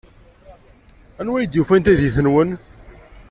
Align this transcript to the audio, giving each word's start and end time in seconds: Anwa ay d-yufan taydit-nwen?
Anwa 1.19 1.37
ay 1.39 1.45
d-yufan 1.47 1.81
taydit-nwen? 1.85 2.49